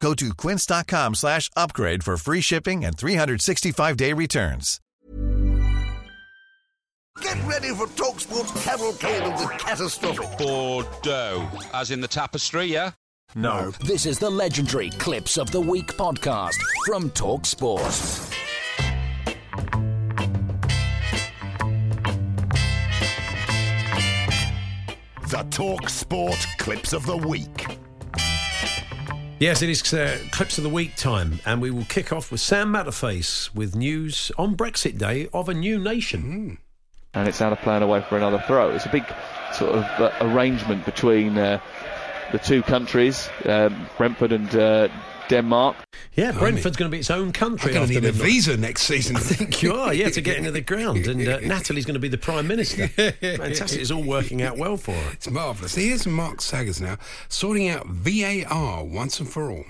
[0.00, 4.80] Go to quince.com slash upgrade for free shipping and 365-day returns.
[7.22, 10.38] Get ready for TalkSport's cavalcade of the catastrophic.
[10.38, 12.90] Bordeaux, as in the tapestry, yeah?
[13.34, 13.70] No.
[13.84, 17.82] This is the legendary Clips of the Week podcast from Talk Sport.
[25.28, 27.66] The TalkSport Clips of the Week.
[29.38, 32.40] Yes, it is uh, Clips of the Week time, and we will kick off with
[32.40, 36.56] Sam Matterface with news on Brexit Day of a new nation.
[37.12, 38.70] and it's out of play and away for another throw.
[38.70, 39.04] It's a big
[39.52, 41.60] sort of uh, arrangement between uh,
[42.32, 44.88] the two countries, um, Brentford and uh,
[45.28, 45.76] Denmark.
[46.14, 47.70] Yeah, Brentford's going to be its own country.
[47.70, 49.16] I'm going to after need a visa next season.
[49.16, 51.06] I think you are, yeah, to get into the ground.
[51.06, 52.88] And uh, Natalie's going to be the Prime Minister.
[52.88, 53.80] Fantastic.
[53.80, 55.12] It's all working out well for her.
[55.12, 55.74] It's marvellous.
[55.74, 56.96] Here's Mark Saggers now
[57.28, 59.64] sorting out VAR once and for all.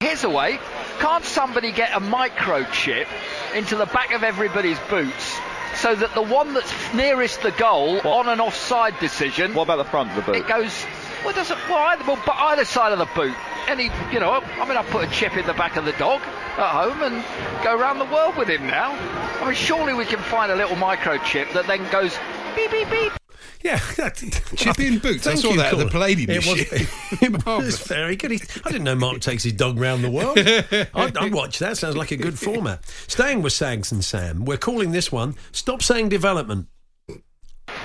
[0.00, 0.58] Here's a way.
[0.98, 3.06] Can't somebody get a microchip
[3.54, 5.38] into the back of everybody's boots
[5.76, 9.84] so that the one that's nearest the goal on an offside decision, What about the
[9.84, 10.36] front of the boot?
[10.36, 10.84] it goes.
[11.20, 11.58] Well, it doesn't.
[11.68, 13.34] Well, either, well, but either side of the boot.
[13.68, 16.20] Any, you know, I mean, I put a chip in the back of the dog
[16.22, 18.92] at home and go around the world with him now.
[19.40, 22.16] I mean, surely we can find a little microchip that then goes
[22.54, 23.12] beep beep beep.
[23.62, 23.78] Yeah.
[24.56, 25.24] Chip in boots.
[25.26, 25.88] I Thank saw you, that at the Colin.
[25.90, 26.58] Palladium It was,
[27.22, 28.32] it was very good.
[28.32, 30.36] He- I didn't know Mark takes his dog round the world.
[30.38, 31.76] I'd, I'd watch that.
[31.78, 32.84] Sounds like a good format.
[33.06, 36.66] Staying with Sags and Sam, we're calling this one Stop Saying Development.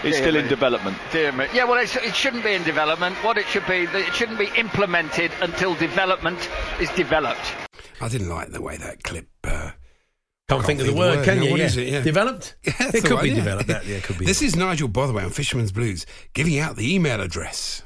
[0.04, 0.98] It's still in development.
[1.12, 1.48] Dear me.
[1.54, 3.16] Yeah, well, it's, it shouldn't be in development.
[3.24, 6.50] What it should be, it shouldn't be implemented until development
[6.80, 7.54] is developed.
[8.00, 9.28] I didn't like the way that clip.
[9.44, 9.72] Uh,
[10.50, 11.44] Can't, think of the word, can now.
[11.44, 11.52] you?
[11.52, 11.66] What yeah.
[11.66, 11.88] is it?
[11.88, 12.02] Yeah.
[12.02, 12.56] Developed?
[12.64, 13.36] Yeah, it could one, be yeah.
[13.36, 13.68] developed.
[13.68, 14.26] That, yeah, it could be.
[14.26, 17.82] This is Nigel Botherway on Fisherman's Blues giving out the email address.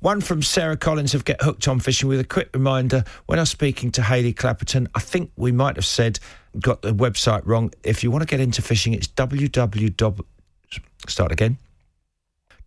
[0.00, 3.42] One from Sarah Collins of Get Hooked on Fishing with a quick reminder when I
[3.42, 6.18] was speaking to Hayley Clapperton, I think we might have said,
[6.60, 7.72] got the website wrong.
[7.82, 10.24] If you want to get into fishing, it's www.
[11.08, 11.58] Start again.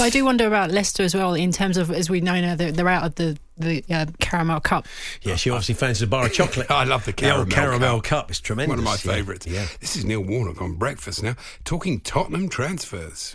[0.00, 2.70] I do wonder about Leicester as well, in terms of, as we know now, they're,
[2.70, 4.86] they're out of the the uh, Caramel Cup.
[5.22, 6.70] Yeah, she obviously fancies a bar of chocolate.
[6.70, 8.30] I love the The old caramel, caramel cup.
[8.30, 8.70] It's tremendous.
[8.70, 9.16] One of my yeah.
[9.16, 9.46] favourites.
[9.46, 9.66] Yeah.
[9.80, 13.34] This is Neil Warnock on breakfast now, talking Tottenham transfers.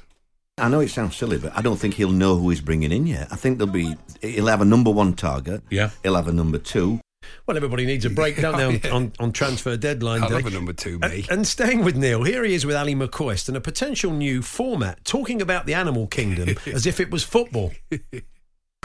[0.57, 3.07] I know it sounds silly, but I don't think he'll know who he's bringing in
[3.07, 3.28] yet.
[3.31, 5.63] I think there'll be he'll have a number one target.
[5.69, 5.90] Yeah.
[6.01, 7.01] He'll have a number two.
[7.47, 8.91] Well, everybody needs a break, don't they, on, Yeah.
[8.91, 10.34] on, on transfer deadline I day.
[10.35, 11.07] love a number two, me.
[11.29, 14.41] And, and staying with Neil, here he is with Ali McCoist and a potential new
[14.41, 17.72] format, talking about the animal kingdom as if it was football.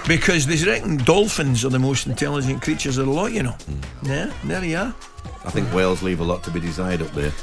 [0.07, 3.51] Because they reckon dolphins are the most intelligent creatures of the lot, you know.
[3.53, 4.07] Hmm.
[4.07, 4.95] Yeah, there you are.
[5.45, 7.33] I think whales leave a lot to be desired up there.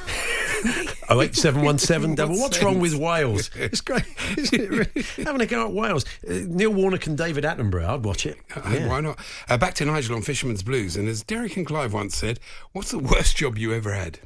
[1.07, 2.35] Oh eight seven one seven double.
[2.39, 3.51] What's wrong with Wales?
[3.55, 4.05] It's great,
[4.37, 4.69] isn't it?
[4.95, 5.23] really?
[5.23, 6.03] Having a go at Wales.
[6.27, 7.85] Uh, Neil Warnock and David Attenborough.
[7.87, 8.37] I'd watch it.
[8.55, 8.87] Uh, Yeah.
[8.87, 9.19] Why not?
[9.47, 10.95] Uh, back to Nigel on Fisherman's Blues.
[10.97, 12.39] And as Derek and Clive once said,
[12.71, 14.19] what's the worst job you ever had?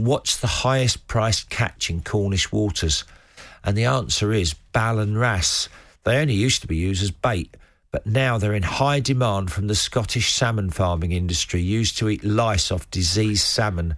[0.00, 3.04] What's the highest priced catch in Cornish waters?
[3.62, 5.68] And the answer is Ballan Wrasse.
[6.04, 7.56] They only used to be used as bait,
[7.92, 12.24] but now they're in high demand from the Scottish salmon farming industry, used to eat
[12.24, 13.94] lice off diseased salmon.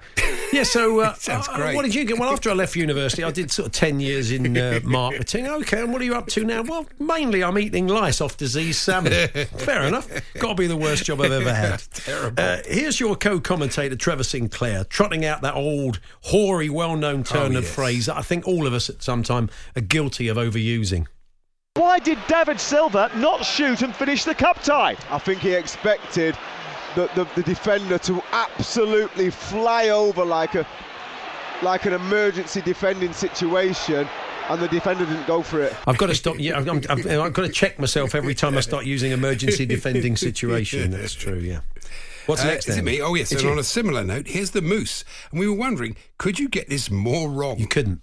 [0.52, 1.75] Yeah, so uh, Sounds uh, great.
[1.75, 2.19] What did you get?
[2.19, 5.46] Well, after I left university, I did sort of ten years in uh, marketing.
[5.49, 6.62] Okay, and what are you up to now?
[6.62, 9.12] Well, mainly I'm eating lice off diseased salmon.
[9.56, 10.08] Fair enough.
[10.38, 11.82] Got to be the worst job I've ever had.
[11.94, 12.43] Terrible.
[12.43, 17.64] Uh, here's your co-commentator Trevor Sinclair trotting out that old hoary, well-known turn Oh, of
[17.64, 17.75] yes.
[17.75, 21.06] phrase that I think all of us at some time are guilty of overusing.
[21.75, 24.96] Why did David Silva not shoot and finish the cup tie?
[25.10, 26.37] I think he expected
[26.94, 30.67] the, the, the defender to absolutely fly over like a
[31.62, 34.09] like an emergency defending situation,
[34.49, 35.73] and the defender didn't go for it.
[35.87, 36.37] I've got to stop.
[36.39, 39.65] Yeah, I'm, I'm, I've, I've got to check myself every time I start using emergency
[39.65, 40.91] defending situation.
[40.91, 41.39] That's true.
[41.39, 41.61] Yeah.
[42.27, 42.69] What's Uh, next?
[42.69, 42.85] Is it then?
[42.85, 43.00] me?
[43.00, 43.31] Oh, yes.
[43.31, 43.50] It's and you.
[43.50, 45.05] on a similar note, here's the Moose.
[45.31, 47.59] And we were wondering, could you get this more wrong?
[47.61, 48.00] You couldn't.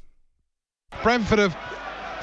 [1.03, 1.55] Brentford have,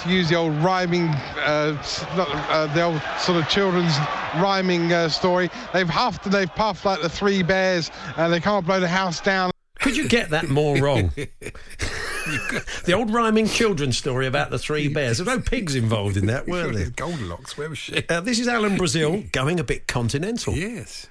[0.00, 1.72] to use the old rhyming, uh,
[2.16, 3.96] not, uh, the old sort of children's
[4.36, 5.50] rhyming uh, story.
[5.72, 9.20] They've huffed and they've puffed like the three bears, and they can't blow the house
[9.20, 9.50] down.
[9.80, 11.12] Could you get that more wrong?
[12.84, 15.18] the old rhyming children's story about the three bears.
[15.18, 16.90] There were no pigs involved in that, were there?
[16.90, 18.02] Goldilocks, where was she?
[18.08, 20.54] Uh, this is Alan Brazil going a bit continental.
[20.54, 21.06] Yes.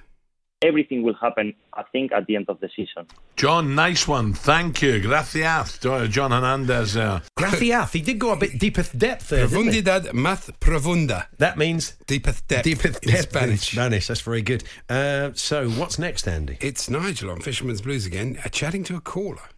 [0.62, 3.06] Everything will happen, I think, at the end of the season.
[3.36, 4.32] John, nice one.
[4.32, 5.00] Thank you.
[5.00, 5.84] Gracias.
[5.84, 7.20] Uh, John Hernandez there.
[7.36, 7.92] Gracias.
[7.92, 9.46] He did go a bit deepest depth there.
[9.46, 11.26] Profundidad más profunda.
[11.36, 12.64] That means deepest depth.
[12.64, 13.72] deepest in depth in Spanish.
[13.72, 14.06] Spanish.
[14.06, 14.64] That's very good.
[14.88, 16.56] Uh, so, what's next, Andy?
[16.62, 19.50] It's Nigel on Fisherman's Blues again, uh, chatting to a caller.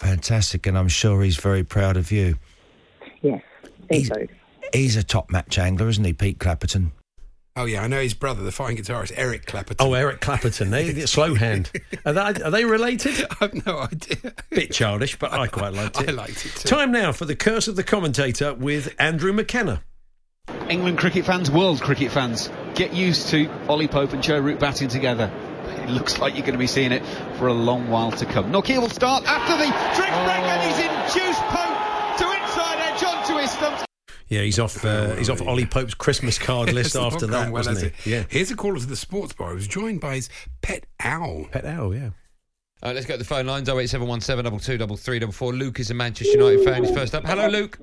[0.00, 2.36] Fantastic, and I'm sure he's very proud of you.
[3.22, 3.42] Yes,
[3.90, 4.10] he's,
[4.74, 6.90] he's a top match angler, isn't he, Pete Clapperton?
[7.58, 9.76] Oh, yeah, I know his brother, the fine guitarist, Eric Clapperton.
[9.80, 10.68] Oh, Eric Clapperton.
[10.68, 11.70] They, the slow hand.
[12.04, 13.24] Are they, are they related?
[13.40, 14.34] I have no idea.
[14.50, 16.08] Bit childish, but I quite liked it.
[16.10, 16.68] I liked it too.
[16.68, 19.82] Time now for the curse of the commentator with Andrew McKenna.
[20.68, 24.88] England cricket fans, world cricket fans, get used to Ollie Pope and Joe Root batting
[24.88, 25.32] together.
[25.64, 27.04] It looks like you're going to be seeing it
[27.38, 28.52] for a long while to come.
[28.52, 29.64] Nokia will start after the
[29.96, 33.86] trick break and he's induced Pope to inside edge onto his stumps.
[34.28, 34.84] Yeah, he's off.
[34.84, 38.10] Uh, he's off Ollie Pope's Christmas card list It's after that, well, wasn't he?
[38.10, 39.50] Yeah, Here's a caller to the sports bar.
[39.50, 40.28] He was joined by his
[40.62, 41.46] pet owl.
[41.50, 41.94] pet owl.
[41.94, 42.10] Yeah.
[42.82, 46.64] Uh, let's go to the phone lines 08717 22 33 Luke is a Manchester United
[46.64, 46.84] fan.
[46.84, 47.24] He's first up.
[47.24, 47.78] Hello, Luke.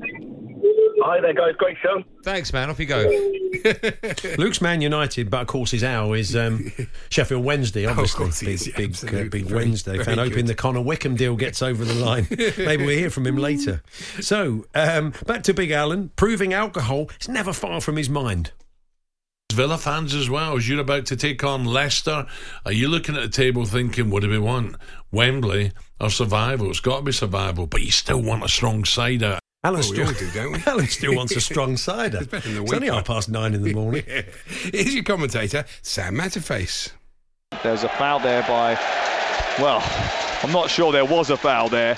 [1.06, 1.54] Hi there, guys.
[1.58, 2.02] Great show.
[2.24, 2.70] Thanks, man.
[2.70, 3.04] Off you go.
[4.38, 6.72] Luke's Man United, but of course his owl is um,
[7.10, 8.24] Sheffield Wednesday, Oh, of obviously.
[8.24, 8.96] course he big, is, yeah, big,
[9.28, 10.18] uh, big Very- Wednesday very fan.
[10.18, 12.28] Hoping the Connor Wickham deal gets over the line.
[12.58, 13.84] Maybe we'll hear from him later.
[14.22, 16.10] So um, back to Big Alan.
[16.16, 18.52] Proving alcohol is never far from his mind.
[19.52, 22.26] Villa fans as well, as you're about to take on Leicester,
[22.66, 24.78] are you looking at the table thinking, what do we want?
[25.12, 26.70] Wembley or survival?
[26.72, 29.40] It's got to be survival, but you still want a strong side out.
[29.66, 30.62] Alan Well, we still, all do, don't we?
[30.68, 32.18] Alan still wants a strong cider.
[32.18, 34.04] It's better than the It's only half past nine in the morning.
[34.46, 36.92] Here's your commentator, Sam Matterface.
[37.64, 38.74] There's a foul there by,
[39.60, 39.82] well,
[40.44, 41.98] I'm not sure there was a foul there,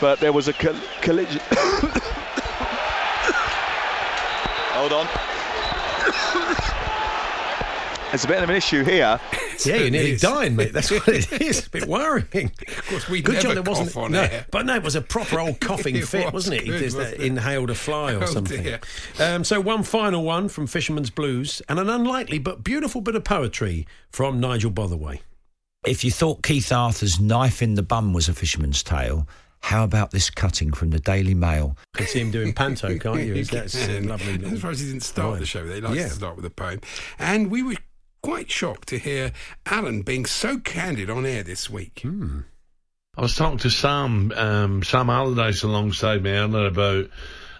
[0.00, 1.40] but there was a col- collision.
[4.72, 5.06] Hold on.
[8.10, 9.20] There's a bit of an issue here.
[9.64, 10.20] Yeah, you're nearly is.
[10.20, 10.72] dying, mate.
[10.72, 11.66] That's what it is.
[11.66, 12.50] A bit worrying.
[12.68, 13.88] Of course, we Good never job there wasn't.
[13.92, 14.46] cough on no, air.
[14.50, 16.64] but no, it was a proper old coughing It fit, was wasn't it?
[16.66, 17.26] Good, just, wasn't it?
[17.26, 18.62] inhaled a fly or Oh, something.
[18.62, 18.80] dear.
[19.20, 23.24] Um, so one final one from Fisherman's Blues, and an unlikely but beautiful bit of
[23.24, 25.20] poetry from Nigel Botherway.
[25.86, 29.28] If you thought Keith Arthur's knife in the bum was a fisherman's tale,
[29.60, 31.76] how about this cutting from the Daily Mail?
[31.94, 33.42] You can see him doing panto, can't you?
[33.44, 34.34] That's And lovely.
[34.34, 35.40] I'm little surprised he didn't start line.
[35.40, 35.64] the show.
[35.66, 36.08] They like Yeah.
[36.08, 36.80] to start with a poem.
[37.18, 37.74] And we were
[38.26, 39.30] quite shocked to hear
[39.66, 42.00] Alan being so candid on air this week.
[42.02, 42.40] Hmm.
[43.16, 47.08] I was talking to Sam, um, Sam Allardyce alongside me earlier about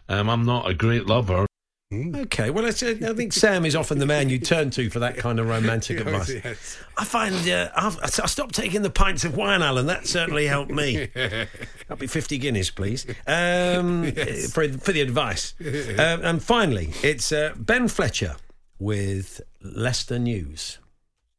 [0.09, 1.47] um, I'm not a great lover.
[1.95, 4.99] Okay, well, it's, uh, I think Sam is often the man you turn to for
[4.99, 6.35] that kind of romantic advice.
[6.35, 6.79] Yes.
[6.99, 9.87] I find uh, I've, I stopped taking the pints of wine, Alan.
[9.87, 11.07] That certainly helped me.
[11.15, 14.11] That'll be 50 guineas, please, um,
[14.53, 15.55] for, for the advice.
[15.61, 18.35] Um, and finally, it's uh, Ben Fletcher
[18.79, 20.79] with Leicester News.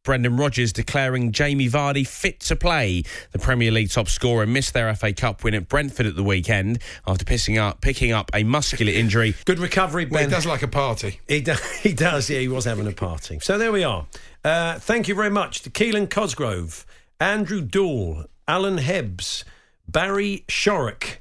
[0.08, 3.04] Brendan Rodgers declaring Jamie Vardy fit to play.
[3.34, 6.80] The Premier League top scorer missed their FA Cup win at Brentford at the weekend
[7.06, 9.36] after pissing up, picking up a muscular injury.
[9.46, 10.14] Good recovery, Ben.
[10.14, 11.20] Well, he does like a party.
[11.28, 13.40] He, do, he does, yeah, he was having a party.
[13.42, 14.08] So there we are.
[14.46, 16.86] Uh, thank you very much to Keelan Cosgrove,
[17.20, 19.44] Andrew Dool, Alan Hebbs,
[19.90, 21.18] Barry Shorrock.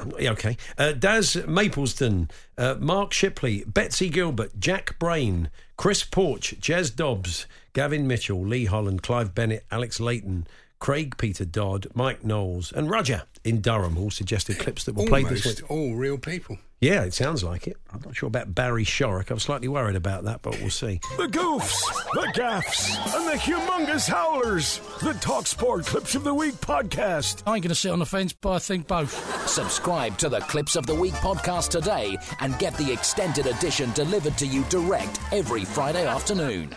[0.00, 0.56] Okay.
[0.76, 8.06] Uh, Daz Mapleston, uh, Mark Shipley, Betsy Gilbert, Jack Brain, Chris Porch, Jez Dobbs, Gavin
[8.06, 10.46] Mitchell, Lee Holland, Clive Bennett, Alex Layton,
[10.78, 15.26] Craig Peter Dodd, Mike Knowles, and Roger in Durham all suggested clips that were played
[15.28, 15.70] this Almost week.
[15.70, 16.58] all real people.
[16.80, 17.78] Yeah, it sounds like it.
[17.90, 19.30] I'm not sure about Barry Shorrock.
[19.30, 21.00] I'm slightly worried about that, but we'll see.
[21.16, 21.80] The goofs,
[22.12, 24.78] the gaffs, and the humongous howlers.
[25.02, 27.42] The Talksport Clips of the Week podcast.
[27.46, 29.48] I ain't going to sit on the fence, but I think both.
[29.48, 34.36] Subscribe to the Clips of the Week podcast today and get the extended edition delivered
[34.36, 36.76] to you direct every Friday afternoon.